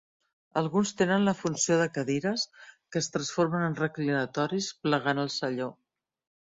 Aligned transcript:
Alguns 0.61 0.93
tenen 1.01 1.27
la 1.29 1.33
funció 1.41 1.77
de 1.81 1.85
cadires 1.99 2.47
que 2.63 3.03
es 3.03 3.11
transformen 3.17 3.69
en 3.69 3.79
reclinatoris 3.83 4.73
plegant 4.89 5.25
el 5.29 5.35
selló. 5.39 5.73